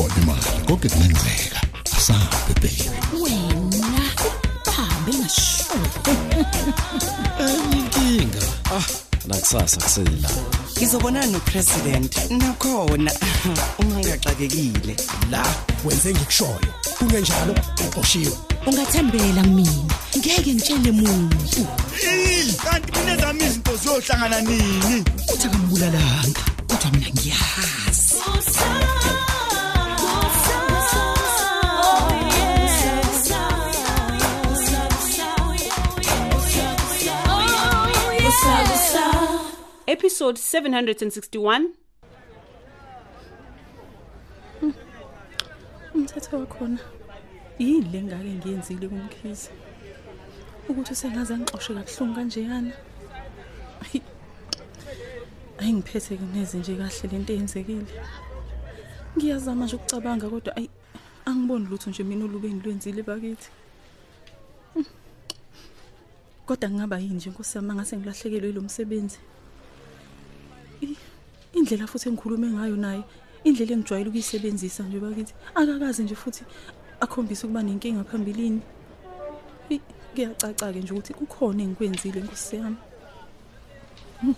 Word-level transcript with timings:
iyona 0.00 0.14
imali 0.22 0.66
konke 0.66 0.88
kungenzeka 0.88 1.60
asabe 1.96 2.54
baby 2.62 2.90
wena 3.22 4.02
hambe 4.76 5.12
ngasho 5.18 5.74
inkinga 7.72 8.42
ah 8.76 8.86
nakusasa 9.26 9.76
kusela 9.80 10.30
ngizobonana 10.76 11.26
nopresident 11.26 12.30
nakhona. 12.30 13.12
Ungangaxakekile. 13.78 14.96
La 15.30 15.44
wenze 15.84 16.12
ngikushoyo. 16.12 16.70
Kungenjalo 16.98 17.54
uqoshiwe. 17.86 18.32
Ungathembela 18.66 19.42
mina. 19.42 19.94
Ngeke 20.16 20.54
ngitshele 20.54 20.92
muntu. 20.92 21.66
Kanti 22.64 22.98
mina 22.98 23.16
zami 23.16 23.44
izinto 23.44 23.76
ziyohlangana 23.76 24.40
nini? 24.40 25.04
Uthi 25.32 25.46
akambulalanga. 25.46 26.40
Kodwa 26.68 26.90
mina 26.92 27.08
ngiyazi. 27.10 27.79
Episode 40.20 40.38
761 40.38 41.70
umthetho 45.94 46.38
wakhona. 46.38 46.78
Yini 47.58 47.88
le 47.92 48.02
ngake 48.02 48.32
ngiyenzile 48.34 48.88
kumkhizi 48.88 49.48
ukuthi 50.68 50.94
sengaze 50.94 51.34
ngixoxe 51.38 51.72
kabuhlungu 51.74 52.14
kanjeyana? 52.16 52.72
Ayi, 53.82 54.02
ayingiphethe 55.58 56.18
neze 56.34 56.58
nje 56.58 56.76
kahle 56.76 57.08
lento 57.12 57.32
eyenzekile. 57.32 57.92
Ngiyazama 59.16 59.64
nje 59.64 59.76
ukucabanga 59.76 60.28
kodwa 60.28 60.56
ayi 60.56 60.68
angiboni 61.24 61.66
lutho 61.70 61.90
nje 61.90 62.02
mina 62.04 62.24
olube 62.24 62.48
ngilwenzile 62.52 63.02
bakithi. 63.02 63.48
Hmm. 64.74 64.84
kodwa 66.46 66.68
ngingaba 66.70 66.98
yini 66.98 67.14
nje 67.14 67.30
nkosi 67.30 67.56
yami? 67.56 67.72
Ngase 67.74 67.96
ngilahlekelwe 67.96 68.52
lo 68.52 68.60
msebenzi. 68.60 69.18
I- 69.18 69.39
indlela 71.52 71.86
futhi 71.86 72.08
engikhulume 72.08 72.48
ngayo 72.56 72.76
naye 72.76 73.02
indlela 73.44 73.72
engijwayele 73.74 74.08
ukuyisebenzisa 74.10 74.82
nje 74.84 74.98
bakithi 75.04 75.34
akakazi 75.54 76.02
nje 76.02 76.14
futhi 76.14 76.42
akhombisa 77.00 77.46
ukuba 77.46 77.62
nenkinga 77.62 78.04
phambilini 78.04 78.60
kuyacaca 80.14 80.72
ke 80.72 80.80
nje 80.80 80.92
ukuthi 80.92 81.12
kukhona 81.14 81.62
engikwenzile 81.62 82.20
nkosi 82.20 82.56
yami 82.56 82.80
Hmm. 84.20 84.36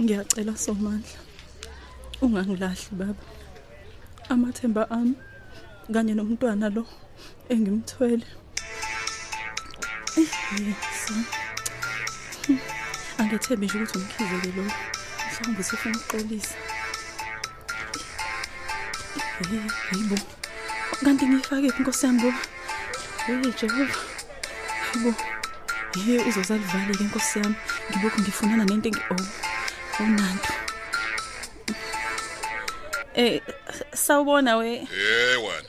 Ngiyacela 0.00 0.52
somandla 0.52 1.18
ungangilahli 2.20 2.92
baba 2.92 3.24
amathemba 4.28 4.82
ami 4.90 5.16
kanye 5.92 6.12
nomntwana 6.14 6.68
lo 6.76 6.84
engimthwele 7.48 8.28
Yesu. 10.16 11.14
Hmm. 12.46 12.73
Angethembi 13.18 13.66
nje 13.66 13.78
ukuthi 13.78 13.98
umkhizeke 13.98 14.50
lo 14.56 14.64
mhlawumbe 14.64 15.62
sifuna 15.62 15.96
ukuxolisa 15.98 16.56
Eh, 19.40 19.62
hayibo 19.90 20.16
kanti 21.04 21.26
ngiyifake 21.26 21.70
phi 21.72 21.78
inkosi 21.78 22.06
yami 22.06 22.22
ngoba 22.22 22.38
hey 23.26 23.52
jehova 23.58 23.94
hayibo 24.82 25.14
ye 26.06 26.14
uzozalivale 26.28 26.94
ke 26.94 27.04
inkosi 27.04 27.38
yami 27.38 27.56
ngilokhu 27.90 28.20
ngifunana 28.20 28.64
nento 28.64 28.88
engi 28.88 29.02
oh 29.10 29.24
onanto 30.02 30.52
eh 33.14 33.42
sawubona 33.94 34.56
we 34.56 34.86
hey 34.86 35.36
wena 35.36 35.68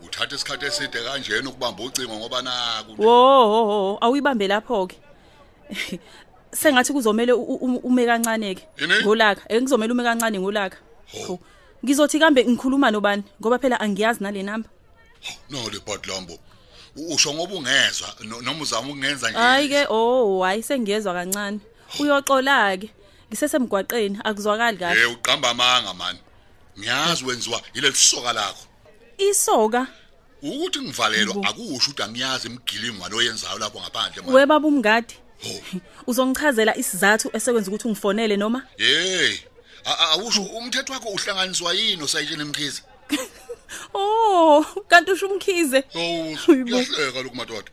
uthatha 0.00 0.36
isikhathi 0.36 0.66
eside 0.66 0.98
kanjena 1.04 1.48
ukubamba 1.48 1.84
ucingo 1.84 2.16
ngoba 2.16 2.42
naku 2.42 2.92
nje. 2.92 3.04
wo 3.04 3.98
awuyibambe 4.00 4.48
lapho 4.48 4.86
ke 4.86 4.96
sengathi 6.60 6.92
kuzomela 6.92 7.36
u- 7.36 7.58
u- 7.64 7.80
ume 7.88 8.06
kancane 8.06 8.54
ke 8.54 8.62
Yini? 8.80 8.94
ngolaka. 9.04 9.42
Eh 9.48 9.60
kuzomela 9.62 9.92
ume 9.92 10.02
kancane 10.04 10.38
ngolaka. 10.40 10.76
Hawu. 11.12 11.38
ngizothi 11.84 12.18
kambe 12.18 12.44
ngikhuluma 12.44 12.90
nobani? 12.90 13.22
Ngoba 13.40 13.58
phela 13.58 13.80
angiyazi 13.80 14.20
nale 14.22 14.42
number. 14.42 14.70
No 15.50 15.58
le 15.70 15.78
bhadlambo 15.86 16.38
usho 16.96 17.34
ngoba 17.34 17.54
ungezwa 17.54 18.08
no- 18.24 18.40
noma 18.40 18.62
uzama 18.62 18.88
ukungenza 18.88 19.30
nje 19.30 19.38
hayi 19.38 19.68
ke 19.68 19.86
oh 19.88 20.42
hayi 20.42 20.62
sengiyezwa 20.62 21.14
kancane. 21.14 21.60
Uyoxola 22.00 22.76
ke 22.76 22.90
ngisesemgwaqeni 23.30 24.18
akuzwakali 24.24 24.76
kahle. 24.78 25.00
Hey 25.00 25.06
uqamba 25.14 25.50
amanga 25.50 25.94
man. 25.94 26.16
Ngiyazi 26.78 27.24
wenziwa 27.24 27.60
ile 27.74 27.88
lisoka 27.90 28.32
lakho. 28.32 28.64
Isoka? 29.18 29.86
Ukuthi 30.42 30.78
ngivalelwa 30.82 31.34
Yebo. 31.34 31.48
akusho 31.48 31.90
ukuthi 31.90 32.02
angiyazi 32.02 32.48
imgilingo 32.48 32.98
ngaloyenzayo 32.98 33.58
lapho 33.58 33.80
ngaphandle 33.80 34.22
man. 34.22 34.34
We 34.34 34.46
baba 34.46 34.66
umngadi. 34.68 35.14
Oh. 35.14 35.27
uzongichazela 36.06 36.76
isizathu 36.76 37.30
esekwenza 37.32 37.70
ukuthi 37.70 37.88
ungifonele 37.88 38.36
noma? 38.36 38.62
Hey 38.76 39.36
awusho 39.84 40.42
umthetho 40.42 40.92
wakho 40.92 41.08
uhlanganiswa 41.08 41.72
yini 41.72 42.02
osayitshena 42.02 42.42
emkhizi 42.42 42.82
oh 43.94 44.64
kanti 44.88 45.12
usho 45.12 45.26
umkhize. 45.28 45.84
Uyahleka 46.48 47.22
lokhu 47.22 47.36
madoda. 47.36 47.70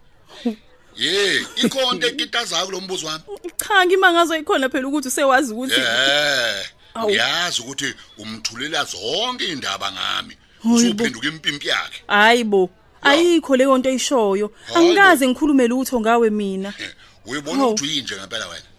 Ye 0.96 1.46
ikhonto 1.56 2.08
ekitazayo 2.08 2.72
lo 2.72 2.82
mbuzo 2.82 3.08
wami. 3.08 3.24
Cha 3.58 3.86
ngimangazo 3.86 4.38
ikhona 4.38 4.70
phela 4.70 4.88
ukuthi 4.88 5.08
usewazi 5.08 5.54
ukuthi 5.54 5.80
Eh, 5.80 6.66
uyazi 7.06 7.62
ukuthi 7.62 7.94
umthulela 8.18 8.86
zonke 8.86 9.46
indaba 9.46 9.92
ngami. 9.92 10.38
Usuphenduka 10.64 11.28
impimpi 11.28 11.68
yakhe. 11.68 12.04
hayibo 12.08 12.70
ayikho 13.02 13.56
leyo 13.56 13.78
nto 13.78 13.90
eyishoyo. 13.90 14.52
Angikaze 14.76 15.28
ngikhulume 15.28 15.68
lutho 15.68 16.00
ngawe 16.00 16.30
mina. 16.30 16.74
Uyibona 17.26 17.66
ukuthi 17.68 17.84
uyinje 17.84 18.16
ngempela 18.16 18.48
wena. 18.48 18.70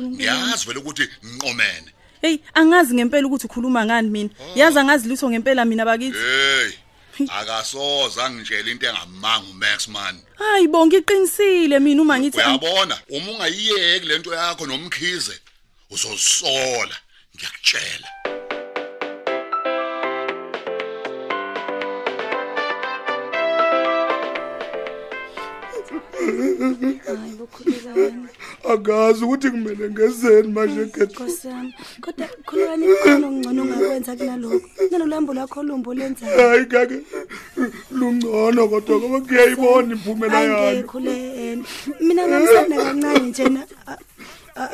Ngiyazi 0.00 0.66
vele 0.66 0.78
ukuthi 0.78 1.08
ngiqomene. 1.24 1.90
hey 2.22 2.38
angazi 2.54 2.94
ngempela 2.94 3.26
ukuthi 3.26 3.46
ukhuluma 3.46 3.84
ngani 3.84 4.10
mina 4.10 4.30
yazi 4.54 4.78
angazi 4.78 5.08
lutho 5.08 5.30
ngempela 5.30 5.64
mina 5.64 5.84
bakithi 5.84 6.18
Hey. 6.18 7.28
Akasoza 7.28 8.30
ngitshela 8.30 8.70
into 8.70 8.86
engamanga 8.86 9.46
uMax 9.50 9.88
man. 9.88 10.16
hayibo 10.38 10.86
ngiqinisile 10.86 11.78
mina 11.78 12.02
uma 12.02 12.18
ngithi 12.18 12.38
Uyabona, 12.38 12.98
uma 13.08 13.30
ungayiyeki 13.32 14.06
lento 14.06 14.34
yakho 14.34 14.66
nomkhize, 14.66 15.40
uzosola. 15.90 16.96
Ngiyakutshela. 17.36 18.08
Hayi 27.06 27.32
bokhulekani 27.38 28.26
akazi 28.72 29.24
ukuthi 29.24 29.50
kumele 29.50 29.90
ngezeni 29.90 30.48
manje 30.52 30.80
yami 31.44 31.74
kodwa 32.00 32.26
khulekani 32.46 32.86
khona 33.02 33.26
okungcono 33.26 33.62
ongakwenza 33.62 34.16
kunalokho? 34.16 34.68
Nalolambo 34.90 35.34
lakho 35.34 35.62
lumbo 35.62 35.94
lenzayo 35.94 36.48
hayi 36.48 36.66
kake 36.66 36.98
lungcono 37.90 38.68
kodwa 38.68 38.98
ngoba 38.98 39.20
kuyayibona 39.20 39.92
impumela 39.94 40.32
hayi 40.32 40.50
yalo 40.50 40.72
ngekhulekeni 40.76 41.64
mina 42.00 42.28
ngamsanda 42.28 42.76
kancane 42.84 43.28
njena 43.28 43.62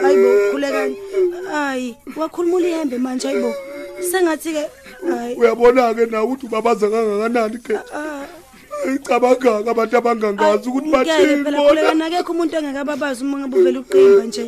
hayibo 0.03 0.28
khulekani 0.51 0.97
hayi 1.53 1.97
wakhuluma 2.17 2.57
ulihembe 2.57 2.99
manje 2.99 3.28
hayibo 3.28 3.55
sengathi-ke 4.11 4.65
hayi. 5.09 5.37
Uyabona-ke 5.37 6.07
nawe 6.07 6.25
ukuthi 6.25 6.47
ubabaza 6.47 6.91
kangakanani 6.91 7.59
ke 7.59 7.75
ah, 8.85 8.93
icabangaka 8.95 9.71
abantu 9.71 9.97
abangangazi 9.97 10.69
ukuthi 10.69 10.89
ngeke 10.89 10.97
bathini 10.97 11.45
phela 11.45 11.59
bona. 11.59 11.69
khulekani 11.69 12.03
akekho 12.03 12.33
umuntu 12.33 12.57
engekababazi 12.57 13.21
uma 13.25 13.39
ngabe 13.39 13.57
uvela 13.59 13.81
uqimba 13.81 14.25
nje. 14.27 14.45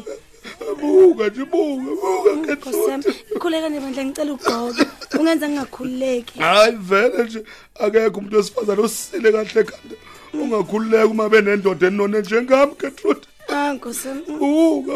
Buka 0.81 1.29
nje 1.29 1.45
buka 1.53 1.91
buka 2.01 2.31
nkosi 2.37 2.47
Gertrude 2.47 2.91
yami 2.91 3.05
khulekani 3.41 3.81
bandla 3.81 4.03
ngicela 4.05 4.33
ugqoke 4.33 4.83
ungenza 5.19 5.49
ngingakhululeki. 5.49 6.39
Hayi 6.41 6.77
vele 6.89 7.25
nje 7.25 7.41
akekho 7.85 8.19
umuntu 8.19 8.37
wesifazane 8.37 8.83
osile 8.83 9.29
kahle 9.33 9.61
ekhanda 9.61 9.97
ungakhululeka 10.35 11.07
uma 11.07 11.29
benendoda 11.29 11.87
enone 11.87 12.21
njengami 12.21 12.75
Gertrude 12.81 13.27
ah 13.49 13.73
nkosi 13.75 14.09
yami. 14.09 14.23
Mm, 14.29 14.39
buka 14.39 14.95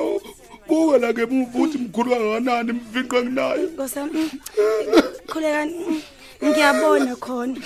buka 0.69 0.99
la 0.99 1.12
ke 1.12 1.23
ukuthi 1.23 1.78
mkhulu 1.78 2.11
kangakanani 2.11 2.70
imvinqo 2.70 3.17
enginayo. 3.19 3.67
Nkosi 3.67 3.99
yami 3.99 4.12
mm, 4.12 4.31
khulekani 5.26 5.75
mm, 5.88 6.02
ngiyabona 6.44 7.17
khona. 7.17 7.61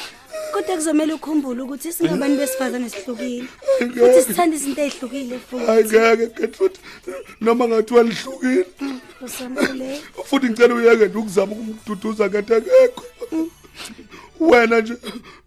Kodwa 0.53 0.77
kuzomela 0.77 1.15
ukhumbule 1.15 1.63
ukuthi 1.63 1.93
singabantu 1.93 2.37
besifazane 2.39 2.91
sihlukile 2.91 3.49
futhi 3.79 4.23
sithanda 4.27 4.57
izinto 4.57 4.81
ey'hlukile 4.83 5.41
hayi 5.67 5.85
futhi 5.85 5.99
ngeke 5.99 6.27
Gertrude 6.41 6.79
noma 7.41 7.69
ngathiwa 7.69 8.03
lihlukile 8.03 8.67
nkosi 9.19 9.43
yami 9.43 9.57
khuleka 9.57 10.23
futhi 10.29 10.47
ngicela 10.47 10.75
uyeke 10.75 11.07
nje 11.07 11.19
ukuzama 11.19 11.53
ukumduduza 11.53 12.29
ngento 12.29 12.55
ekekho 12.57 13.05
wena 14.41 14.81
nje 14.81 14.95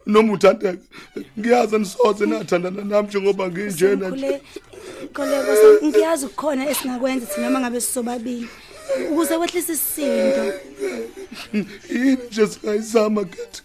noma 0.06 0.34
uthandeka 0.34 0.78
ngiyazi 1.40 1.78
nisoze 1.80 2.26
nathandana 2.26 2.84
nami 2.84 3.08
njengoba 3.08 3.48
nginjena 3.48 4.10
nje. 4.10 4.28
Khule- 4.28 4.42
khuleka 5.14 5.44
nkosi 5.44 5.66
yami, 5.66 5.88
ngiyazi 5.88 6.26
ukukhona 6.26 6.70
esingakwenza 6.70 7.26
thina 7.26 7.48
uma 7.50 7.60
ngabe 7.60 7.82
sisobabili. 7.82 8.48
Ukuze 9.12 9.36
wehlise 9.36 9.74
isisindo. 9.74 10.44
Yini 11.90 12.18
nje 12.32 12.48
singayizama 12.48 13.24
kethi 13.26 13.62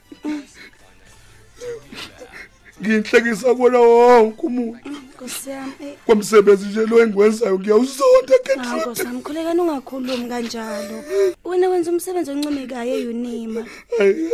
nginhlekisa 2.80 3.54
kona 3.54 3.78
wonke 3.78 4.46
umuntu. 4.46 4.88
Nkosi 5.14 5.50
yami. 5.50 5.72
Eh, 5.80 5.94
kwamsebenzi 6.06 6.66
nje 6.66 6.86
lo 6.86 7.02
engikwenzayo 7.02 7.58
ngiyawuzonda 7.58 8.34
hawu 8.36 8.44
kethi 8.44 8.76
nkosi 8.80 9.02
yami 9.06 9.22
khulekani 9.22 9.60
ungakhulumi 9.60 10.28
kanjalo. 10.28 11.04
Wena 11.44 11.68
wenza 11.68 11.90
umsebenzi 11.90 12.30
oncomekayo 12.30 12.94
eyunima. 12.94 13.66
Hayi, 13.98 14.30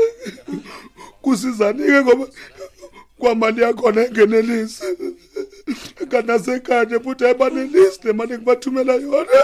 kusizanike 1.22 2.00
ngoba 2.02 2.26
kwamali 3.18 3.62
yakhona 3.62 4.06
engenelisi? 4.06 4.84
Kanti 6.10 6.26
nasekade 6.26 7.00
futhi 7.00 7.24
ayibanelisi 7.24 8.00
nemali 8.04 8.32
engibathumela 8.34 8.94
yona. 8.94 9.40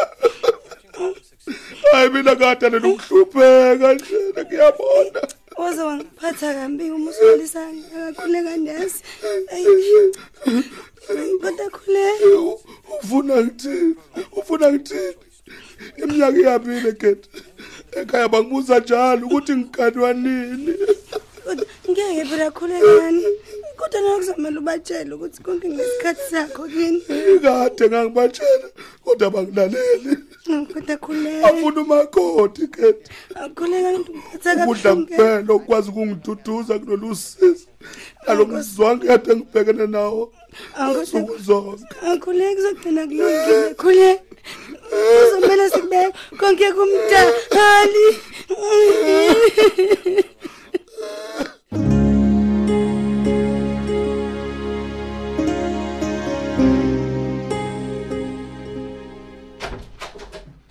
Hayi 1.92 2.10
mina 2.10 2.36
kade 2.36 2.70
nenokuhlupheka 2.70 3.94
njena 3.94 4.40
ngiyabona 4.44 5.20
oze 5.56 5.82
wangiphatha 5.82 6.54
kambi 6.54 6.90
uma 6.90 7.10
usolisana 7.10 7.82
akakhuleka 7.96 8.56
nesi 8.56 9.02
kodwa 11.40 11.70
khuleka 11.70 12.26
ufuna 13.02 13.42
ngithini? 13.42 13.94
Ufuna 14.36 14.72
ngithini? 14.72 15.14
Iminyaka 16.02 16.38
iyabile 16.38 16.92
kete 16.92 17.28
ekhaya 18.00 18.28
bangibuza 18.28 18.78
njalo 18.78 19.26
ukuthi 19.26 19.52
ngikanwa 19.56 20.12
nini 20.12 20.72
kodwa 21.44 21.66
ngeke 21.90 22.24
phela 22.30 22.50
khulekani 22.50 23.24
kodwa 23.86 24.00
nakuzomela 24.00 24.60
ubatshele 24.60 25.14
ukuthi 25.14 25.42
konke 25.42 25.68
ngesikhathi 25.68 26.22
sakho 26.30 26.68
kini. 26.68 27.00
Kade 27.42 27.88
ngangibatshela 27.88 28.68
kodwa 29.04 29.30
bangilaleli. 29.30 30.16
Kodwa 30.72 30.96
khuleka. 30.96 31.48
Afuna 31.48 31.80
umakoti 31.80 32.66
kete 32.68 33.10
akhuleka 33.34 33.92
ngiphatha 33.92 34.52
ukudla 34.52 34.56
kabuhlungu. 34.56 35.06
Kuphela 35.06 35.52
okwazi 35.54 35.90
ukungiduduza 35.90 36.78
kulolu 36.78 37.16
sizi 37.16 37.66
nalo 38.26 38.46
mzwangu 38.46 39.06
kade 39.06 39.36
ngibhekene 39.36 39.86
nawo. 39.86 40.32
Nsuku 41.02 41.38
zonke. 41.38 41.84
Akhuleka 42.10 42.54
kuzogcina 42.54 43.06
kulungile. 43.06 43.74
Khuleka. 43.74 44.22
Kuzomela 45.18 45.70
sikubeka 45.70 46.12
konke 46.38 46.72
kumdali 46.72 48.06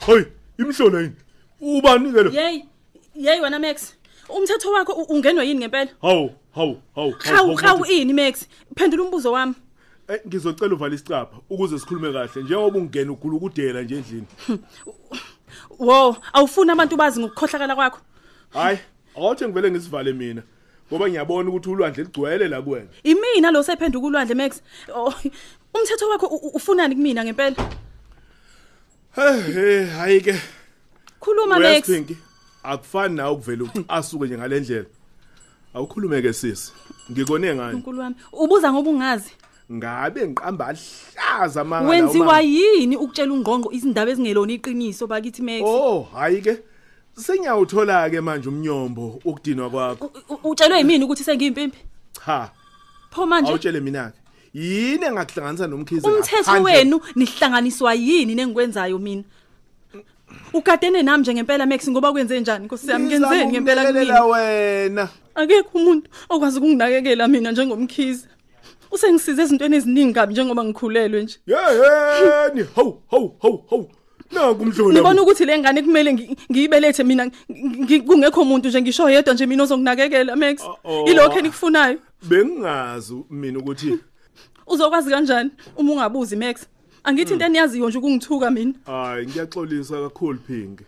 Hoy, 0.06 0.26
imhlola 0.60 1.02
yini? 1.02 1.16
Ubani 1.62 2.14
ke 2.14 2.24
lo? 2.24 2.32
Yey, 2.32 2.66
yey 3.16 3.40
wena 3.42 3.60
Max. 3.60 3.96
Umthetho 4.30 4.72
wakho 4.72 4.94
ungenwe 4.94 5.48
yini 5.48 5.60
ngempela? 5.60 5.92
Hawu, 6.02 6.32
hawu, 6.56 6.78
hawu. 6.96 7.16
Hawu 7.20 7.56
hawu 7.56 7.86
ini 7.86 8.14
Max? 8.14 8.48
Phendula 8.76 9.04
umbuzo 9.04 9.32
wami. 9.32 9.56
Eh 10.08 10.20
ngizocela 10.28 10.74
uvale 10.74 10.96
isicapha 10.96 11.38
ukuze 11.50 11.80
sikhulume 11.80 12.14
kahle 12.14 12.44
njengoba 12.44 12.80
ungena 12.80 13.12
ugula 13.12 13.36
ukudela 13.36 13.82
nje 13.82 13.96
endlini. 13.96 14.28
Wo, 15.80 16.18
awufuni 16.34 16.72
abantu 16.72 16.98
bazi 16.98 17.20
ngokukhohlakala 17.20 17.76
kwakho. 17.76 18.00
Hayi, 18.50 18.78
awuthi 19.18 19.46
ngivele 19.46 19.72
ngisivale 19.72 20.14
mina. 20.14 20.44
Ngoba 20.92 21.10
ngiyabona 21.10 21.50
ukuthi 21.50 21.70
ulwandle 21.70 22.04
ligcwele 22.04 22.48
la 22.48 22.62
kuwena. 22.62 22.88
Imina 23.04 23.52
lo 23.52 23.64
sephenduka 23.64 24.08
ulwandle 24.08 24.36
Max. 24.36 24.62
Oh, 24.94 25.14
umthetho 25.74 26.10
wakho 26.10 26.28
ufunani 26.28 26.96
kumina 26.96 27.24
ngempela? 27.24 27.56
Hey, 29.16 29.86
hayi 29.86 30.22
ke. 30.22 30.36
Khuluma 31.20 31.60
Max. 31.60 31.88
Uyasiphinki. 31.88 32.18
Akufani 32.64 33.16
nawe 33.16 33.32
ukuvela 33.32 33.70
asuke 33.88 34.26
nje 34.26 34.38
ngalendlela. 34.38 34.86
Awukhulume 35.74 36.22
ke 36.22 36.34
sisi. 36.34 36.72
Ngikone 37.12 37.56
ngani? 37.56 37.76
uNkulunkulu 37.76 38.00
wami. 38.00 38.16
Ubuza 38.34 38.74
ngoba 38.74 38.90
ungazi. 38.90 39.32
Ngabe 39.72 40.28
ngiqamba 40.28 40.68
ahlaza 40.68 41.64
manga 41.64 41.90
Wenziwa 41.90 42.42
yini 42.42 42.98
ukutshela 42.98 43.34
ungqongo 43.34 43.72
izindaba 43.72 44.12
ezingelona 44.12 44.54
iqiniso 44.54 45.08
bakithi 45.08 45.42
Max? 45.42 45.62
Oh, 45.64 46.08
hayi 46.14 46.42
ke. 46.42 46.60
Senyawuthola 47.18 48.10
ke 48.10 48.22
manje 48.22 48.50
umnyombo 48.50 49.22
ukudinwa 49.26 49.70
kwakho. 49.70 50.12
Utshelwe 50.44 50.78
yimini 50.78 51.04
ukuthi 51.06 51.24
sengiyimpimpi? 51.24 51.78
Cha, 52.26 52.52
Pho 53.12 53.26
manje 53.26 53.50
awutshele 53.50 53.80
mina 53.80 54.12
ke. 54.12 54.25
Yini 54.56 55.06
engakuhlanganisa 55.06 55.68
nomkhize 55.68 56.08
umthetho 56.08 56.64
wenu 56.64 57.02
nihlanganiswa 57.16 57.94
yini 57.94 58.36
nengikwenzayo 58.36 59.00
mina? 59.00 59.24
Ugadene 60.54 61.04
nami 61.04 61.22
nje 61.22 61.34
ngempela 61.34 61.66
Max 61.66 61.90
ngoba 61.90 62.12
kwenze 62.12 62.40
njani 62.40 62.66
Nkosi 62.66 62.90
yami 62.92 63.06
ngenzeni 63.06 63.46
ngempela 63.46 63.86
kumina 63.86 64.22
kumina? 64.22 64.26
wena. 64.26 65.10
Akekho 65.36 65.70
umuntu 65.78 66.10
okwazi 66.30 66.58
ukunginakekela 66.60 67.28
mina 67.28 67.52
njengomkhize. 67.52 68.28
Usengisize 68.92 69.42
ezintweni 69.42 69.76
eziningi 69.76 70.14
kabi 70.14 70.34
njengoba 70.34 70.64
ngikhulelwe 70.64 71.24
nje. 71.24 71.38
Yeheni, 71.48 72.66
hawu 72.76 73.02
hawu 73.12 73.36
hawu 73.42 73.64
hawu. 73.70 73.90
Naku 74.32 74.62
umhlola. 74.64 74.94
Ngibona 74.94 75.22
ukuthi 75.22 75.46
le 75.46 75.60
ngane 75.60 75.82
kumele 75.82 76.12
ngi- 76.14 76.38
ngiyibelethe 76.52 77.04
mina 77.04 77.26
ngi- 77.26 77.34
ngi- 77.84 78.02
kungekho 78.02 78.42
umuntu 78.42 78.68
nje 78.70 78.82
ngisho 78.82 79.10
yedwa 79.10 79.34
nje 79.34 79.46
mina 79.46 79.64
ozonginakekela 79.64 80.36
Max. 80.36 80.62
oh. 80.84 81.06
Ilokho 81.08 81.40
enikufunayo. 81.40 81.98
bengingazi 82.24 83.16
mina 83.30 83.60
ukuthi 83.60 84.00
Uzokwazi 84.68 85.10
kanjani 85.10 85.52
uma 85.78 85.92
ungabuzi 85.92 86.36
Max? 86.36 86.66
Angithi 87.04 87.34
into 87.34 87.46
eniyaziyo 87.46 87.90
nje 87.90 87.98
ukungithuka 87.98 88.52
mina. 88.52 88.74
hayi 88.86 89.28
ngiyaxolisa 89.28 90.02
kakhulu 90.02 90.40
Phinki. 90.48 90.84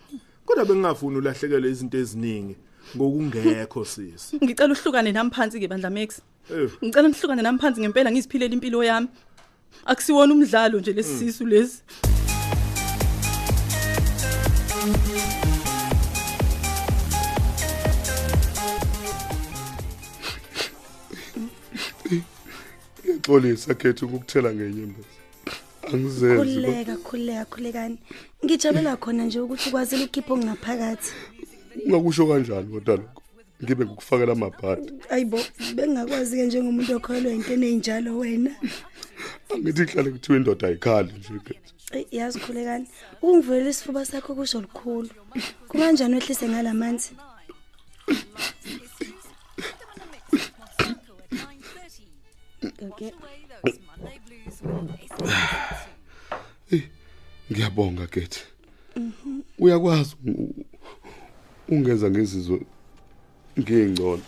Kodwa 0.45 0.65
bengingafuni 0.65 1.18
ulahlekelwe 1.18 1.69
izinto 1.71 1.97
eziningi 1.97 2.56
ngokungekho 2.95 3.85
sisi. 3.85 4.35
Ngicela 4.44 4.74
uhlukane 4.74 5.12
nami 5.12 5.29
phansi 5.29 5.59
ke 5.59 5.68
bandla 5.68 5.89
Max. 5.89 6.21
Eh, 6.51 6.69
Ngicela 6.83 7.07
nihlukane 7.07 7.41
nami 7.41 7.59
phansi 7.59 7.81
ngempela 7.81 8.12
ngiziphilela 8.12 8.53
impilo 8.53 8.83
yami. 8.83 9.07
Akusiwona 9.85 10.33
umdlalo 10.33 10.79
nje 10.79 10.94
lesisisu 10.94 11.45
lesi. 11.45 11.83
Ngiyaxolisa 23.27 23.74
khethe 23.75 24.05
ukukuthela 24.05 24.53
ngenye 24.53 24.84
imbezi 24.88 25.15
angizenzi 25.91 26.55
khuleka 26.55 26.96
khuleka 27.07 27.46
khulekani. 27.51 27.98
Ngijabulela 28.43 28.98
khona 28.98 29.24
nje 29.25 29.39
ukuthi 29.39 29.69
ukwazile 29.69 30.03
ukukhipha 30.05 30.34
okungaphakathi. 30.34 31.12
Ungakusho 31.86 32.27
kanjani 32.27 32.67
kodwa 32.72 32.96
lokho? 32.96 33.22
Ngibe 33.63 33.86
ngikufakela 33.86 34.31
amabhadi. 34.34 34.93
Ayibo 35.10 35.39
bengingakwazi-ke 35.75 36.46
njengomuntu 36.46 36.91
okholwa 36.96 37.31
entweni 37.36 37.65
ey'njalo 37.67 38.12
wena. 38.19 38.51
Angithi 39.53 39.86
kuhlale 39.86 40.10
kuthiwa 40.12 40.38
indoda 40.38 40.67
ayikhali 40.67 41.12
nje 41.17 41.39
khethe 41.46 41.72
Eyi, 41.96 42.07
yazi 42.12 42.39
khulekani. 42.39 42.88
Ukungivulela 43.22 43.69
isifuba 43.69 44.05
sakho 44.05 44.36
kusho 44.36 44.62
lukhulu 44.62 45.10
kunganjani 45.69 46.15
wehlise 46.15 46.48
ngala 46.50 46.74
manzi 52.81 53.12
Okay. 56.69 56.81
ngiyabonga 57.51 58.07
khethe 58.07 58.41
uyakwazi 59.60 60.15
u- 60.25 60.65
ungenza 61.69 62.10
ngezizwe 62.10 62.62
ngiyingcono 63.60 64.22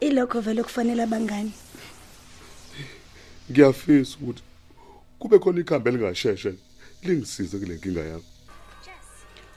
ilokho 0.00 0.40
vele 0.40 0.62
kufanele 0.62 1.02
abangani. 1.02 1.52
Ngiyafisa 3.50 4.16
ukuthi 4.22 4.42
kube 5.18 5.38
khona 5.38 5.60
ikhambi 5.60 5.88
elingasheshe 5.88 6.54
lingisize 7.02 7.58
kule 7.58 7.74
nkinga 7.74 8.00
yami. 8.00 8.24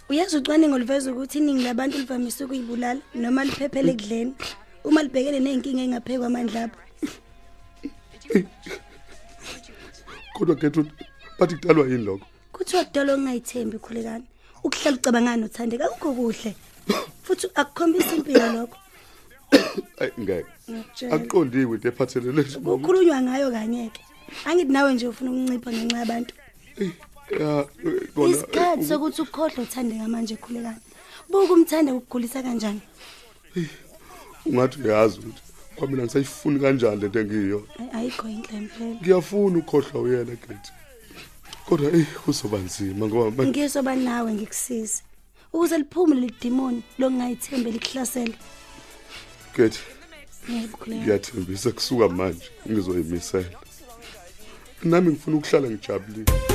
Uyazi 0.10 0.38
ucwaningo 0.38 0.78
luveza 0.80 1.12
ukuthi 1.12 1.38
iningi 1.38 1.64
labantu 1.64 1.98
livamise 1.98 2.44
ukuyibulala 2.44 3.02
noma 3.16 3.44
liphephele 3.46 3.92
ekudleni. 3.92 4.34
Uma 4.84 5.04
libhekene 5.04 5.40
ney'nkinga 5.40 5.82
ey'ngaphekwa 5.84 6.28
amandla 6.28 6.64
abo. 6.64 6.76
kodwa 10.34 10.56
khethe 10.56 10.86
bathi 11.40 11.56
kudalwa 11.56 11.88
yini 11.88 12.06
lokho? 12.06 12.26
Kuthiwa 12.54 12.86
kudala 12.86 13.14
okungayithembi 13.14 13.78
khulekani. 13.78 14.26
Ukuhlala 14.64 14.98
ucabangani 14.98 15.42
nothandeka 15.42 15.86
akukho 15.86 16.14
kuhle. 16.14 16.56
Futhi 17.24 17.48
akukhombisa 17.56 18.16
impilo 18.16 18.54
lokho. 18.54 18.78
Ayi 20.02 20.12
ngeke. 20.20 20.46
Ngiyakutshela 20.70 21.16
akuqondiwe 21.16 21.76
into 21.76 21.88
ephathelele 21.88 22.42
nje 22.42 22.58
ngoba- 22.60 22.78
kukhulunywa 22.78 23.22
ngayo 23.22 23.52
kanye-ke. 23.52 24.02
Angithi 24.46 24.72
nawe 24.72 24.94
nje 24.94 25.08
ufuna 25.08 25.32
ukuncipha 25.32 25.72
ngenxa 25.72 25.98
yabantu. 25.98 26.34
Ya 27.40 27.66
eh, 27.86 28.08
kona 28.16 28.38
isikhathi 28.38 28.86
sokuthi 28.86 29.22
ukhohlwe 29.22 29.64
uthandeka 29.64 30.08
manje 30.08 30.36
khulekani. 30.36 30.82
Buke 31.30 31.54
umthanda 31.54 31.94
kukugulisa 31.94 32.44
kanjani? 32.44 32.82
Ungathi 34.46 34.82
uyazi 34.82 35.20
ukuthi 35.20 35.42
kwamina 35.82 36.04
ngisayifuni 36.04 36.60
kanjani 36.60 37.02
lento 37.02 37.20
engiyiyona 37.20 37.66
Ayi, 37.80 37.90
ayikho 37.94 38.28
yinhle 38.30 38.58
impela. 38.58 38.96
Ngiyafuna 39.02 39.58
ukukhohlwa 39.60 40.02
uyena 40.02 40.36
khethe 40.36 40.72
kodwa 41.66 41.92
eyi 41.92 42.06
kuzoba 42.06 42.58
nzima 42.58 43.06
ngoba 43.08 43.32
manje 43.32 43.50
ngizoba 43.52 43.96
nawe 43.96 44.34
ngikusize. 44.34 45.04
Ukuze 45.54 45.78
liphume 45.78 46.16
leli 46.16 46.34
demon 46.42 46.82
lokungayithembe 47.00 47.72
likuhlasela 47.72 48.38
Kethi 49.56 49.80
yebo 50.50 50.78
khuleka 50.78 51.02
ngiyathembisa 51.02 51.72
kusuka 51.72 52.10
manje 52.10 52.46
ngizoyimisela. 52.70 53.50
Nami 54.84 55.08
ngifuna 55.12 55.38
ukuhlala 55.38 55.68
ngijabulile. 55.70 56.51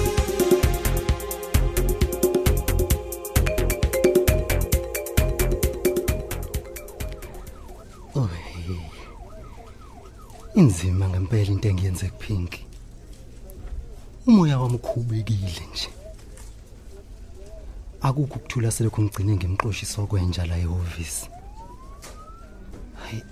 Inzima 10.57 11.09
ngempela 11.09 11.51
into 11.53 11.69
engiyenze 11.69 12.09
kuPinki. 12.09 12.65
Umoya 14.27 14.59
wami 14.59 14.75
ukhubekile 14.75 15.63
nje. 15.73 15.89
Akukho 18.01 18.23
ukuthula 18.23 18.71
selokhu 18.71 19.03
ngigcine 19.03 19.37
ngimqoshisa 19.37 20.03
kwenja 20.07 20.47
la 20.47 20.57
ehhovisi. 20.59 21.29
Hayi. 22.95 23.23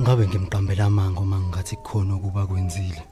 Ngabe 0.00 0.28
ngimqambela 0.28 0.84
amanga 0.84 1.20
uma 1.20 1.40
ngathi 1.40 1.76
kukhona 1.76 2.16
ukuba 2.16 2.46
kwenzile. 2.46 3.02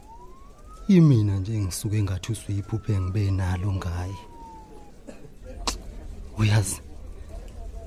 Yimina 0.88 1.38
nje 1.38 1.60
ngisuke 1.60 2.02
ngathi 2.02 2.32
usuyiphuphe 2.32 3.00
ngibe 3.00 3.30
nalo 3.30 3.72
ngaye. 3.72 4.20
Uyazi 6.38 6.80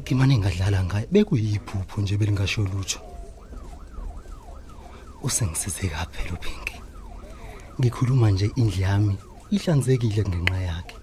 ngimane 0.02 0.38
ngadlala 0.38 0.84
ngaye 0.84 1.08
bekuyiphupho 1.12 2.02
nje 2.02 2.18
belingasho 2.18 2.62
lutho. 2.64 3.07
Usengisize 5.28 5.88
kaphela 5.90 6.34
uPinki. 6.34 6.76
Ngikhuluma 7.80 8.32
nje 8.32 8.52
indle 8.56 8.82
yami 8.82 9.18
ihlanzekile 9.52 10.24
ngenxa 10.24 10.60
yakhe. 10.70 10.96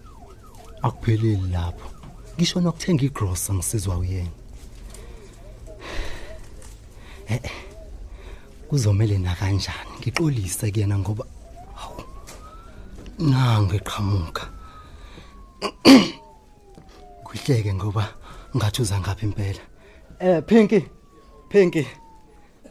Akupheleli 0.82 1.48
lapho. 1.52 1.88
Ngisho 2.36 2.60
nokuthenga 2.60 3.04
igrocery 3.04 3.54
ngisizwa 3.56 3.96
uyena. 3.96 4.30
Eh 7.28 7.40
eh. 7.44 7.52
Kuzomela 8.68 9.18
na 9.18 9.34
kanjani 9.34 9.92
ngixolise 10.00 10.72
kuyena 10.72 10.98
ngoba 10.98 11.24
hawu, 11.74 12.02
nange 13.18 13.78
qhamuka. 13.78 14.44
Kuhleke 17.24 17.74
ngoba 17.74 18.04
ngathi 18.56 18.82
uza 18.82 19.00
ngaphi 19.00 19.26
impela. 19.26 19.62
Eh 20.18 20.42
Pinky. 20.46 20.80
Pinky. 21.50 21.86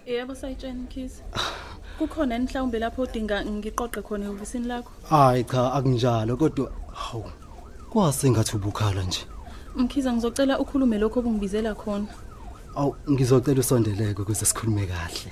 Yebo 0.06 0.36
sayitshena 0.36 0.74
Mkhize. 0.74 1.24
Kukhona 1.98 2.36
yini 2.36 2.46
mhlawumbe 2.48 2.80
lapho 2.80 3.02
udinga 3.02 3.46
ngiqoqe 3.46 4.02
khona 4.02 4.26
ehhovisini 4.26 4.68
lakho? 4.68 4.92
Hayi 5.10 5.44
cha 5.44 5.74
akunjalo 5.74 6.38
kodwa 6.38 6.72
hawu. 6.94 7.32
Kwase 7.90 8.32
ngathi 8.32 8.56
ubukhala 8.56 9.04
nje. 9.04 9.22
Mkhize 9.76 10.12
ngizocela 10.12 10.60
ukhulume 10.60 10.98
lokho 10.98 11.20
obungibizela 11.20 11.76
khona. 11.76 12.08
Aw 12.76 12.92
ngizocela 13.12 13.60
usondeleke 13.60 14.22
ukuze 14.22 14.46
sikhulume 14.46 14.88
kahle. 14.88 15.32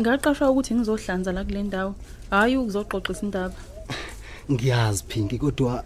Ngaqashwa 0.00 0.50
ukuthi 0.50 0.74
ngizohlanza 0.74 1.32
la 1.32 1.44
kule 1.44 1.62
ndawo, 1.62 1.94
hayi 2.30 2.56
ukuzoxoxisa 2.56 3.22
indaba. 3.26 3.54
Ngiyazi 4.50 5.04
Pinky 5.04 5.38
kodwa 5.38 5.84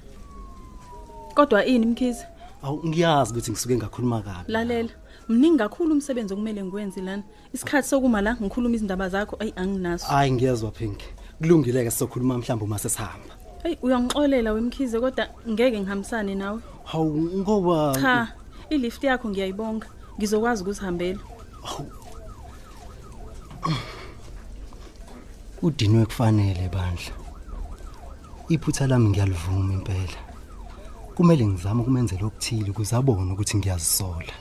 Kodwa 1.35 1.65
ini 1.65 1.87
Mkhize? 1.87 2.27
Aw 2.63 2.75
ngiyazi 2.87 3.31
ukuthi 3.33 3.51
ngisuke 3.51 3.77
ngakhuluma 3.77 4.23
kabi. 4.23 4.53
Lalela. 4.53 4.91
Mningi 5.29 5.59
kakhulu 5.59 5.93
umsebenzi 5.93 6.35
okumele 6.35 6.63
ngikwenze 6.65 7.01
lana. 7.01 7.23
Isikhathi 7.53 7.89
sokuma 7.89 8.21
la 8.21 8.37
ngikhuluma 8.37 8.75
izindaba 8.75 9.09
zakho 9.09 9.37
ayi 9.41 9.53
anginaso. 9.57 10.07
Hayi 10.07 10.33
ngiyezwa 10.33 10.71
Pinky. 10.71 11.07
Kulungile 11.41 11.85
ke 11.85 11.91
sizokhuluma 11.91 12.39
mhlawumbe 12.39 12.65
uma 12.65 12.79
sesihamba. 12.79 13.35
Hey 13.63 13.77
uyangixolela 13.83 14.53
wemkhize 14.53 15.01
kodwa 15.01 15.29
ngeke 15.49 15.81
ngihambisane 15.81 16.35
nawe. 16.35 16.61
Hawu 16.85 17.23
ngoba 17.39 17.95
Cha, 18.01 18.33
ilift 18.71 19.05
yakho 19.05 19.29
ngiyayibonga. 19.29 19.87
Ngizokwazi 20.19 20.63
ukusihambela. 20.63 21.21
udinwe 25.63 26.07
kufanele 26.07 26.69
bandla. 26.69 27.13
Iphutha 28.49 28.87
lami 28.87 29.09
ngiyalivuma 29.09 29.73
impela. 29.75 30.28
Kumele 31.19 31.47
ngizame 31.47 31.81
ukumenzela 31.83 32.25
okuthile 32.27 32.71
ukuze 32.71 32.95
abone 32.95 33.33
ukuthi 33.33 33.57
ngiyazisola. 33.59 34.35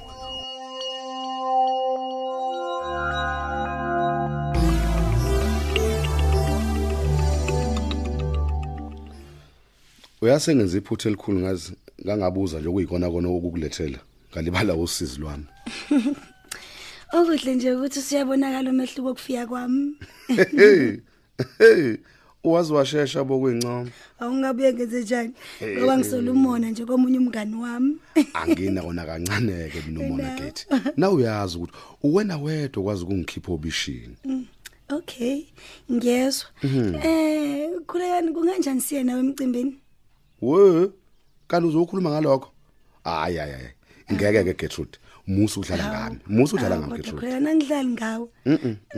Uyasengenza 10.21 10.77
iphutha 10.77 11.09
elikhulu 11.09 11.39
ngazi 11.39 11.73
ngangabuza 12.05 12.59
nje 12.59 12.69
kuyikona 12.69 13.09
kona 13.09 13.29
ukukulethela. 13.29 13.99
Ngalibala 14.31 14.75
usizi 14.75 15.17
lwami. 15.19 15.47
okuhle 17.17 17.55
nje 17.55 17.73
ukuthi 17.73 18.01
siyabonakala 18.01 18.69
umehluko 18.69 19.09
okufika 19.09 19.47
kwami 19.49 19.95
Hey. 20.59 21.01
Hey. 21.57 21.97
Uwazi 22.43 22.73
washesha 22.73 23.23
bokuyincomo. 23.23 23.89
awungabuye 24.19 24.73
ngenze 24.73 25.01
njani 25.01 25.33
ngoba 25.77 25.97
ngisola 25.97 26.31
umona 26.31 26.69
nje 26.69 26.85
komunye 26.85 27.17
umngani 27.17 27.55
wami 27.55 27.97
Angina 28.39 28.81
kona 28.81 29.05
kancane 29.05 29.69
ke 29.69 29.81
mina 29.87 29.99
umona 29.99 30.35
gate. 30.39 30.65
Na 30.97 31.09
uyazi 31.11 31.57
ukuthi 31.57 31.73
uwena 32.03 32.37
wedwa 32.37 32.83
kwazi 32.83 33.03
ukungikhipha 33.03 33.51
obishini. 33.51 34.15
okay 34.89 35.43
ngiyezwa 35.91 36.47
eh 37.03 37.69
khulekani 37.87 38.31
kunganjani 38.33 38.81
siye 38.81 39.03
nawe 39.03 39.19
emcimbini 39.19 39.75
We, 40.41 40.91
kanti 41.47 41.67
uzokhuluma 41.67 42.09
ngalokho? 42.09 42.51
Hayi 43.03 43.37
hayi 43.37 43.51
hayi. 43.51 43.69
Ngeke 44.13 44.43
ke 44.43 44.53
Gertrude. 44.53 44.97
Musu 45.27 45.59
udlala 45.59 45.85
ngami. 45.89 46.19
Musu 46.27 46.55
udlala 46.55 46.77
ngami 46.77 46.91
Kodwa 46.91 46.97
Gertrude. 47.03 47.19
khulekani 47.21 47.49
angidlali 47.49 47.89
ngawe 47.89 48.27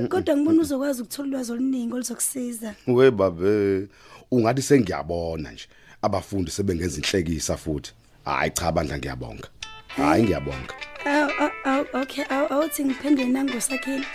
kodwa 0.09 0.35
ngibona 0.37 0.61
uzokwazi 0.61 1.01
ukuthola 1.01 1.27
ulwazi 1.29 1.51
oluningi 1.51 1.93
oluzokusiza 1.93 2.75
We 2.87 3.11
babe, 3.11 3.87
ungathi 4.31 4.61
sengiyabona 4.61 5.51
nje. 5.51 5.67
Abafundi 6.01 6.51
sebengenza 6.51 6.97
inhlekisa 6.97 7.57
futhi. 7.57 7.91
Hayi 8.25 8.51
cha 8.51 8.71
bandla 8.71 8.97
ngiyabonga. 8.97 9.47
Hayi 9.87 10.23
ngiyabonga. 10.23 10.73
Aw 11.05 11.29
aw, 11.39 11.51
aw 11.65 12.01
okay 12.01 12.23
aw 12.29 12.45
awuthi 12.53 12.85
ngiphendule 12.85 13.27
nangosakhile 13.27 14.05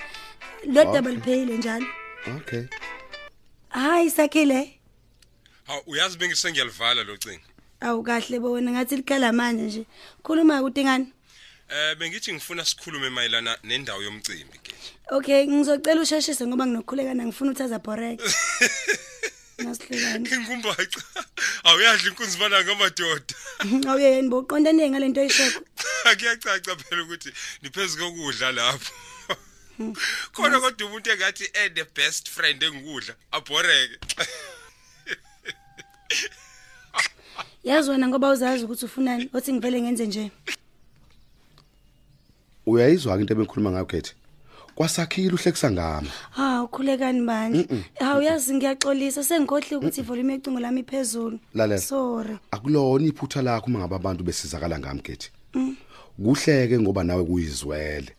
lo 0.66 0.84
daba 0.92 1.10
lipheyile 1.10 1.56
njalo 1.58 1.86
Okay. 2.36 2.64
hayi 3.68 4.10
sakhile 4.10 4.78
Hawu 5.64 5.82
uyazi 5.86 6.18
bengise 6.18 6.50
ngiyalivala 6.52 7.02
lo 7.04 7.16
cingo. 7.16 7.40
awu 7.80 8.02
kahle 8.02 8.40
bo 8.40 8.52
wena 8.52 8.70
ngathi 8.70 8.96
likhala 8.96 9.32
manje 9.32 9.62
nje 9.64 9.84
khuluma 10.22 10.60
ukuthi 10.60 10.84
ngani 10.84 11.06
Eh 11.68 11.94
bengithi 11.98 12.32
ngifuna 12.32 12.64
sikhulume 12.64 13.10
mayelana 13.10 13.56
nendawo 13.64 14.02
yomcimbi 14.02 14.58
ke. 14.62 14.74
okay 15.10 15.46
ngizocela 15.46 16.00
usheshise 16.00 16.46
ngoba 16.46 16.66
nginokhulekana 16.66 17.24
ngifuna 17.26 17.50
uthaza 17.50 17.78
borek 17.78 18.20
nasihlekani 19.58 20.28
Ngingumbaca. 20.28 21.00
Awuyadla 21.64 22.08
inkunzi 22.10 22.38
bana 22.38 22.64
ngamadoda. 22.64 23.34
awuyeni 23.88 24.28
bo 24.28 24.38
uqondane 24.38 24.90
ngalento 24.90 25.20
oyishoko 25.20 25.60
Akuyacaca 26.04 26.76
phela 26.80 27.02
ukuthi 27.02 27.30
niphezulu 27.62 28.12
kokudla 28.12 28.52
lapho. 28.52 28.92
Khona 30.32 30.60
kodwa 30.60 30.86
umuntu 30.86 31.10
engathi 31.10 31.44
eh 31.54 31.70
the 31.74 31.84
best 31.94 32.28
friend 32.28 32.62
engikudla 32.62 33.14
abhoreke. 33.32 33.98
yazi 37.64 37.90
wena 37.90 38.08
ngoba 38.08 38.30
uzazi 38.30 38.64
ukuthi 38.64 38.84
ufunani 38.84 39.30
othi 39.32 39.52
ngivele 39.52 39.82
ngenze 39.82 40.06
nje 40.06 40.30
Uyayizwa 42.66 43.16
ke 43.16 43.20
into 43.20 43.34
ebengikhuluma 43.34 43.70
ngayo 43.70 43.86
Kate? 43.86 44.14
Kwasakhile 44.74 45.34
uhlekisa 45.34 45.70
ngami. 45.70 46.08
ha 46.30 46.62
ukhulekani 46.62 47.20
manje? 47.20 47.68
Ha 48.00 48.18
uyazi 48.18 48.54
ngiyaxolisa. 48.54 49.24
Sengikhohle 49.24 49.76
ukuthi 49.76 50.00
ivolume 50.00 50.32
yecingo 50.32 50.60
lami 50.60 50.80
iphezulu. 50.80 51.38
Lalela. 51.54 51.80
sorry. 51.80 52.38
Akulona 52.50 53.06
iphutha 53.06 53.42
lakho 53.42 53.66
uma 53.66 53.78
ngabe 53.78 53.94
abantu 53.94 54.24
besizakala 54.24 54.78
ngami 54.78 55.00
Kate. 55.00 55.30
Kuhleke 56.18 56.78
ngoba 56.78 57.04
nawe 57.04 57.24
kuyizwele. 57.24 58.10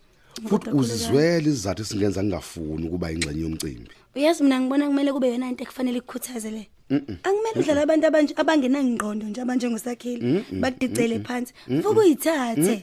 Futhi 0.48 0.70
uzizwele 0.70 1.50
izizathu 1.50 1.82
esingenza 1.82 2.24
ngingafuni 2.24 2.88
ukuba 2.88 3.12
ingxenye 3.12 3.42
yomcimbi. 3.42 3.92
uyazi 4.16 4.44
mina 4.44 4.60
ngibona 4.60 4.88
kumele 4.88 5.14
kube 5.14 5.28
yona 5.32 5.50
into 5.50 5.64
ekufanele 5.64 5.98
ikukhuthaze 5.98 6.52
le 6.52 6.68
angimele 6.90 7.60
udlala 7.60 7.82
abantu 7.82 8.06
abanje 8.08 8.34
abangenangqondo 8.38 9.25
nje 9.28 9.42
abanjengosakhile. 9.42 10.46
Bakudicele 10.62 11.20
phansi. 11.20 11.54
Futhi 11.82 12.00
uyithathe. 12.00 12.75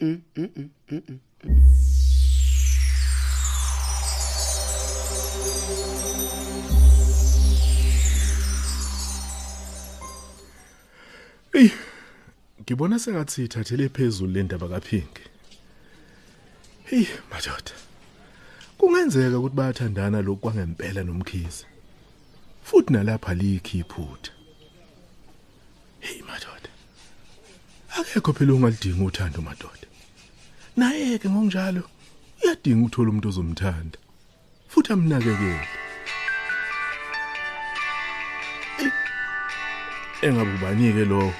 Ey, 11.54 11.70
ngibona 12.60 12.98
sengathi 12.98 13.32
sithathele 13.32 13.88
phezulu 13.88 14.32
le 14.32 14.42
ndaba 14.42 14.68
kaPhinki. 14.68 15.22
Hey, 16.84 17.06
madoda. 17.30 17.74
Kungenzeka 18.78 19.38
ukuthi 19.38 19.56
bayathandana 19.56 20.22
lokhu 20.22 20.40
kwangempela 20.40 21.02
nomkhize. 21.04 21.66
Futhi 22.62 22.92
nalapha 22.92 23.34
likhi 23.34 23.78
iphutha. 23.78 24.32
Hey 26.00 26.22
madoda. 26.22 26.70
akekho 27.98 28.32
phela 28.32 28.52
ongalidinga 28.52 29.04
uthando 29.04 29.40
madoda 29.42 29.91
naye 30.76 31.18
ke 31.18 31.28
ngokunjalo 31.28 31.82
uyadinga 32.42 32.86
uthola 32.86 33.10
umuntu 33.10 33.28
ozomthanda. 33.28 33.98
Futhi 34.68 34.92
amnakekele. 34.92 35.68
Eh, 38.80 38.92
engabe 40.22 40.52
ubanike 40.54 41.04
lo 41.04 41.32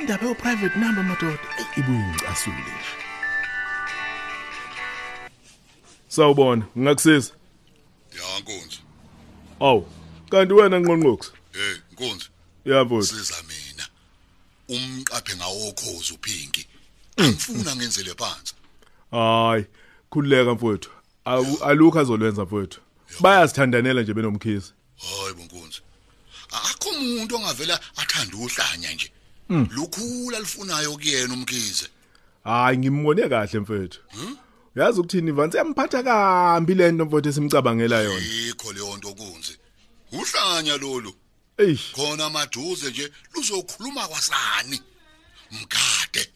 indaba 0.00 0.26
yo 0.26 0.34
private 0.34 0.76
number 0.78 1.04
madoda. 1.04 1.38
Eyi, 1.58 1.66
ibuye 1.76 1.98
ngicasule 1.98 2.56
nje. 2.56 2.92
Sawubona 6.08 6.66
ngakusiza 6.78 7.32
ya 8.16 8.40
nkonzo 8.40 8.80
Aw 9.60 9.80
kanti 10.30 10.52
wena 10.54 10.78
nqonqokusa 10.78 11.32
hey 11.52 11.76
nkonzo 11.92 12.28
yabo. 12.64 13.02
Siza 13.02 13.42
mina. 13.48 13.84
Umqaphe 14.68 15.36
ngawokhozi 15.36 16.12
uphinki. 16.12 16.66
Angifuna 17.18 17.76
ngenzele 17.76 18.14
phansi. 18.14 18.54
Hayi 19.10 19.64
khulileka 20.10 20.54
mfowethu. 20.54 20.90
Alukho 21.64 21.98
azolwenza 22.00 22.44
mfowethu. 22.44 22.80
Bayazithandanela 23.20 24.02
nje 24.02 24.14
benomkhizi 24.14 24.72
hayi 24.96 25.34
bonkonzo 25.34 25.80
akho 26.50 26.88
umuntu 26.90 27.36
ongavela 27.36 27.80
athanda 27.96 28.36
uhlanya 28.36 28.92
nje. 28.92 29.12
Mm. 29.48 29.68
lukhula 29.70 30.40
lifunayo 30.40 30.92
kuyena 30.92 31.34
umkhize. 31.34 31.88
Hayi 32.44 32.78
ngimbone 32.78 33.28
kahle 33.28 33.60
mfowethu. 33.60 34.00
Uyazi 34.76 35.00
ukuthini 35.00 35.30
ivansi 35.30 35.56
yamphatha 35.56 36.02
kambi 36.02 36.74
lento 36.74 37.04
mfowethu 37.04 37.28
esimcabangela 37.28 38.00
yona. 38.00 38.24
Yikho 38.26 38.72
leyo 38.72 38.96
nto 38.96 39.14
kunzi 39.14 39.58
uhlanya 40.12 40.76
lolu. 40.76 41.14
Eish. 41.58 41.92
Khona 41.92 42.24
amaduze 42.24 42.90
nje 42.90 43.12
luzokhuluma 43.34 44.08
kwasani. 44.08 44.82
Mgade. 45.52 46.28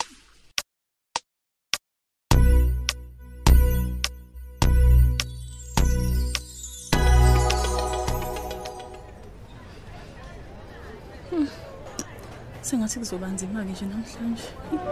Sengathi 12.73 12.99
kuzoba 12.99 13.29
nzima-ke 13.29 13.73
nje 13.73 13.85
namhlanje. 13.87 14.45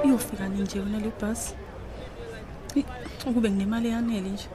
Iyofika 0.04 0.48
nini 0.48 0.62
nje 0.62 0.78
yona 0.78 0.98
le 1.00 1.10
bhasi. 1.20 1.54
Eyi, 2.76 2.84
ukube 3.26 3.50
nginemali 3.50 3.88
eyanele 3.88 4.30
nje. 4.30 4.48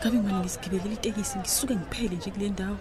Ngabe 0.00 0.16
ngimane 0.16 0.40
ngisigibelela 0.40 0.94
itekisi 0.96 1.38
ngisuke 1.38 1.74
ngiphele 1.76 2.16
nje 2.16 2.30
kule 2.30 2.48
ndawo? 2.48 2.76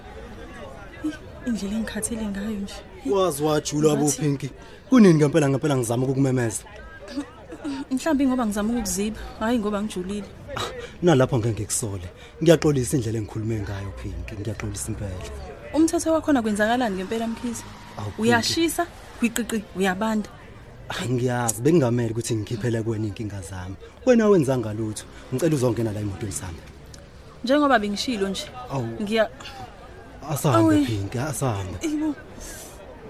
Eyi, 1.04 1.14
indlela 1.48 1.76
engikhathele 1.76 2.26
ngayo 2.32 2.60
nje. 2.64 2.78
Wazi 3.12 3.44
wajula 3.44 3.96
bophinki 3.96 4.50
kunini 4.90 5.14
ngempela 5.14 5.50
ngempela 5.50 5.76
ngizama 5.78 6.04
ukukumemeza? 6.06 6.64
Mhlawumbe 7.92 8.26
ngoba 8.28 8.46
ngizama 8.46 8.70
ukukuziba 8.74 9.20
hhayi 9.40 9.60
ngoba 9.60 9.84
ngijulile. 9.84 10.30
Nalapho 11.04 11.38
ngeke 11.38 11.54
ngikusole. 11.62 12.08
Ngiyaxolisa 12.42 12.98
indlela 12.98 13.18
engikhulume 13.20 13.56
ngayo 13.60 13.92
phinki 14.00 14.34
ngiyaxolisa 14.40 14.88
impela. 14.92 15.28
Umthetho 15.76 16.14
wakhona 16.14 16.42
kwenzakalani 16.42 16.96
ngempela 16.96 17.28
mkhizi 17.28 17.64
Awu, 17.98 18.06
Pinky. 18.12 18.22
uyashisa? 18.22 18.88
Kwiqiqi 19.20 19.64
uyabanda 19.76 20.30
Hayi, 20.90 21.10
ngiyazi. 21.14 21.62
Bengingamele 21.62 22.12
ukuthi 22.12 22.36
ngikhiphele 22.36 22.82
kuwena 22.82 23.08
inkinga 23.08 23.42
zami. 23.42 23.76
Wena 24.06 24.26
wenzanga 24.28 24.74
lutho 24.74 25.06
ngicela 25.34 25.56
uzongena 25.56 25.92
la 25.94 26.00
emotweni 26.02 26.32
sami. 26.34 26.58
Njengoba 27.44 27.80
bengishilo 27.80 28.28
nje 28.30 28.46
Awu. 28.72 28.88
ngiya 29.02 29.30
asahambe 30.32 30.76
Awu. 30.76 30.86
phinki 30.86 31.18
asahambe. 31.20 31.78
Ibo, 31.82 32.16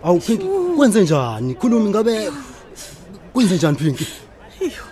awu 0.04 0.19
phinki 0.22 0.45
kwenze 0.76 1.02
njani? 1.04 1.56
Khulumi 1.56 1.89
ngabe 1.89 2.32
kwenze 3.34 3.56
njani 3.56 3.78
phinki 3.78 4.08
iyo 4.60 4.84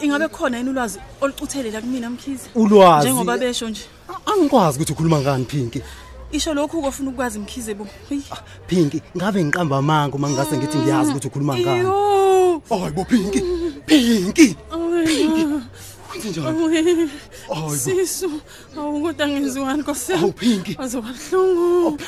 ingabe 0.00 0.28
khona 0.28 0.58
yini 0.58 0.70
ulwazi 0.70 0.98
olucuthelela 1.20 1.80
kumina 1.80 2.10
mkhizi 2.10 2.48
Ulwazi? 2.54 3.08
njengoba 3.08 3.38
besho 3.38 3.68
nje. 3.68 3.82
Angikwazi 4.26 4.76
ukuthi 4.78 4.92
ukhuluma 4.92 5.20
ngani 5.20 5.44
phinki 5.44 5.82
isho 6.32 6.54
lokhu 6.54 6.82
kofuna 6.82 7.10
ukwazi 7.10 7.38
mkhize 7.38 7.74
bo 7.74 7.86
Eyi. 8.10 8.24
phinki 8.66 9.02
ngabe 9.16 9.44
ngiqamba 9.44 9.76
amanga 9.78 10.16
uma 10.16 10.28
ngingase 10.30 10.56
ngithi 10.58 10.78
ngiyazi 10.78 11.10
ukuthi 11.10 11.26
ukhuluma 11.28 11.54
ngani 11.58 11.80
Iyo. 11.80 12.62
hayi 12.68 12.90
bo 12.92 13.04
phinki 13.04 13.40
phinki 13.86 14.56
Awena. 14.72 15.62
Kwenze 16.08 16.28
njani? 16.30 16.46
Awena. 16.46 17.10
Hayi 17.48 17.68
bo. 17.68 17.76
sisu 17.76 18.30
awu 18.78 19.02
kodwa 19.02 19.28
ngenziwani 19.28 19.80
nkosi 19.82 20.12
Awu, 20.12 20.32
Pinky. 20.32 20.76
azoba 20.78 21.08
buhlungu 21.12 21.98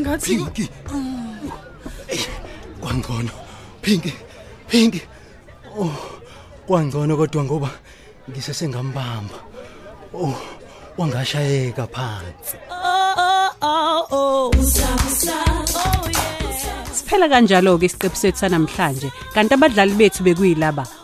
ngathi 0.00 0.36
Pinky. 0.36 0.68
kwangcono 2.80 3.30
phinki 3.82 4.12
phinki 4.68 5.00
oh 5.78 5.90
kwangcono 6.66 7.16
kodwa 7.16 7.44
ngoba 7.44 7.70
ngisheshe 8.30 8.68
ngambamba 8.68 9.38
oh 10.14 10.34
wangashayeka 10.98 11.86
phansi 11.86 12.56
Siphela 16.96 17.26
kanjalo 17.32 17.78
ke 17.80 17.86
isiqephu 17.88 18.18
sethu 18.22 18.38
sanamhlanje 18.42 19.08
kanti 19.34 19.54
abadlali 19.56 19.94
bethu 20.00 20.20
bekuyilaba. 20.26 21.03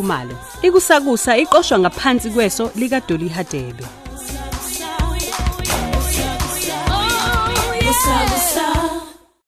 Khumalo. 0.00 0.34
Ikusakusa 0.62 1.36
iqoshwa 1.36 1.78
ngaphansi 1.78 2.30
kweso 2.30 2.70
lika 2.76 3.00
Dolly 3.00 3.28
Hadebe. 3.28 3.84
Usakusa 7.90 8.66